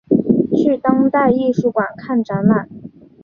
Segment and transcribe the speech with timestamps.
[0.57, 2.67] 去当代艺术馆看展览